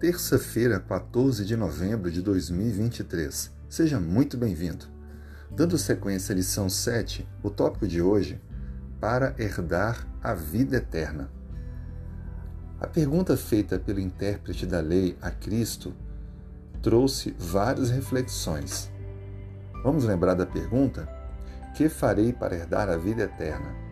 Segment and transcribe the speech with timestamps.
[0.00, 3.52] Terça-feira, 14 de novembro de 2023.
[3.68, 4.86] Seja muito bem-vindo.
[5.50, 8.40] Dando sequência à lição 7, o tópico de hoje,
[8.98, 11.30] para herdar a vida eterna.
[12.80, 15.94] A pergunta feita pelo intérprete da lei a Cristo
[16.80, 18.90] trouxe várias reflexões.
[19.84, 21.06] Vamos lembrar da pergunta?
[21.76, 23.89] Que farei para herdar a vida eterna?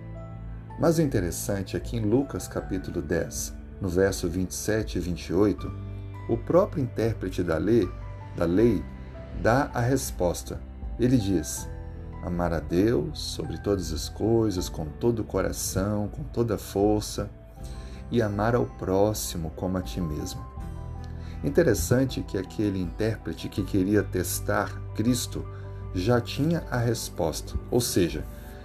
[0.78, 5.72] Mas o interessante é que em Lucas capítulo 10, no verso 27 e 28,
[6.28, 7.88] o próprio intérprete da lei,
[8.36, 8.84] da lei
[9.42, 10.60] dá a resposta.
[11.00, 11.68] Ele diz:
[12.22, 17.28] amar a Deus sobre todas as coisas, com todo o coração, com toda a força,
[18.08, 20.46] e amar ao próximo como a ti mesmo.
[21.42, 25.44] Interessante que aquele intérprete que queria testar Cristo
[25.92, 28.24] já tinha a resposta, ou seja,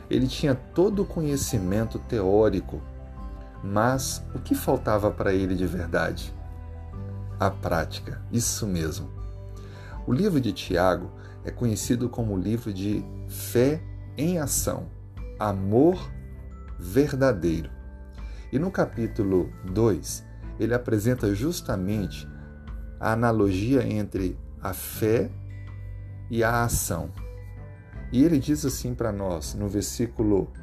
[0.09, 2.81] ele tinha todo o conhecimento teórico,
[3.63, 6.33] mas o que faltava para ele de verdade?
[7.39, 8.21] a prática.
[8.31, 9.09] Isso mesmo.
[10.05, 11.11] O livro de Tiago
[11.43, 13.81] é conhecido como o livro de fé
[14.17, 14.87] em ação,
[15.39, 16.11] amor
[16.79, 17.69] verdadeiro.
[18.51, 20.23] E no capítulo 2,
[20.59, 22.27] ele apresenta justamente
[22.99, 25.29] a analogia entre a fé
[26.29, 27.09] e a ação.
[28.13, 30.53] E ele diz assim para nós no versículo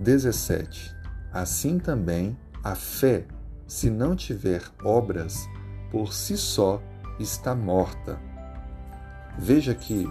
[0.00, 0.96] 17:
[1.30, 3.26] Assim também a fé
[3.66, 5.46] se não tiver obras,
[5.90, 6.82] por si só
[7.18, 8.18] está morta.
[9.38, 10.08] Veja que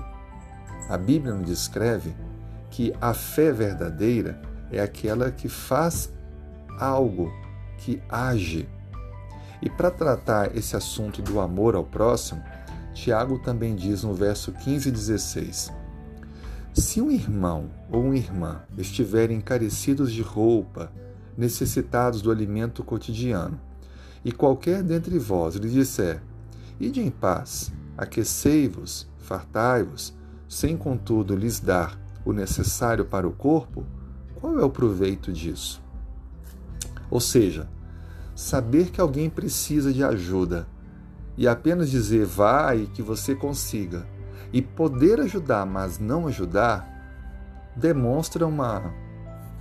[0.87, 2.15] a Bíblia nos descreve
[2.69, 4.39] que a fé verdadeira
[4.71, 6.13] é aquela que faz
[6.79, 7.33] algo,
[7.79, 8.69] que age.
[9.59, 12.43] E para tratar esse assunto do amor ao próximo,
[12.93, 15.71] Tiago também diz no verso 15 e 16:
[16.73, 20.91] Se um irmão ou uma irmã estiverem encarecidos de roupa,
[21.37, 23.59] necessitados do alimento cotidiano,
[24.23, 26.21] e qualquer dentre vós lhe disser:
[26.79, 30.13] Ide em paz, aquecei-vos, fartai-vos,
[30.47, 33.85] sem contudo lhes dar o necessário para o corpo,
[34.35, 35.81] qual é o proveito disso?
[37.09, 37.69] Ou seja,
[38.35, 40.67] saber que alguém precisa de ajuda
[41.39, 42.27] e apenas dizer
[42.75, 44.05] e que você consiga,
[44.51, 46.85] e poder ajudar, mas não ajudar,
[47.73, 48.93] demonstra uma,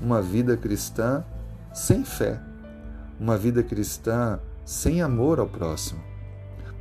[0.01, 1.25] uma vida cristã
[1.73, 2.41] sem fé,
[3.21, 6.03] uma vida cristã sem amor ao próximo.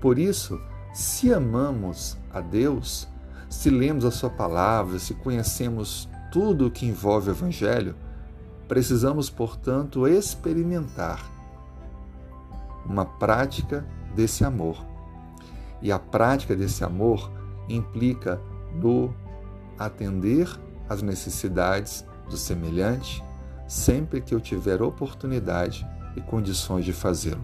[0.01, 0.59] Por isso,
[0.95, 3.07] se amamos a Deus,
[3.47, 7.93] se lemos a Sua palavra, se conhecemos tudo o que envolve o Evangelho,
[8.67, 11.23] precisamos, portanto, experimentar
[12.83, 13.85] uma prática
[14.17, 14.83] desse amor.
[15.79, 17.31] E a prática desse amor
[17.69, 18.41] implica
[18.73, 19.13] no
[19.77, 20.49] atender
[20.89, 23.23] às necessidades do semelhante,
[23.67, 27.43] sempre que eu tiver oportunidade e condições de fazê-lo.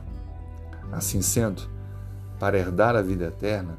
[0.91, 1.61] Assim sendo,
[2.39, 3.77] para herdar a vida eterna,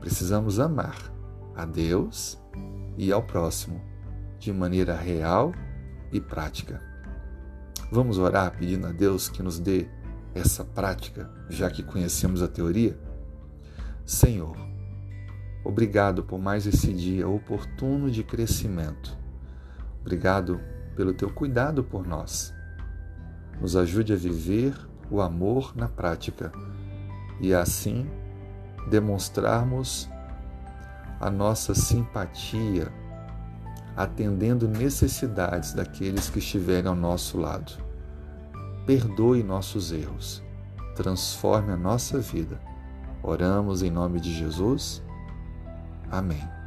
[0.00, 0.96] precisamos amar
[1.56, 2.38] a Deus
[2.98, 3.80] e ao próximo
[4.38, 5.52] de maneira real
[6.12, 6.82] e prática.
[7.90, 9.88] Vamos orar pedindo a Deus que nos dê
[10.34, 12.98] essa prática, já que conhecemos a teoria?
[14.04, 14.56] Senhor,
[15.64, 19.16] obrigado por mais esse dia oportuno de crescimento.
[20.00, 20.60] Obrigado
[20.96, 22.52] pelo teu cuidado por nós.
[23.60, 24.74] Nos ajude a viver
[25.10, 26.52] o amor na prática
[27.40, 28.06] e assim
[28.90, 30.10] demonstrarmos
[31.20, 32.92] a nossa simpatia,
[33.96, 37.72] atendendo necessidades daqueles que estiverem ao nosso lado.
[38.86, 40.42] Perdoe nossos erros,
[40.94, 42.60] transforme a nossa vida.
[43.22, 45.02] Oramos em nome de Jesus.
[46.10, 46.63] Amém.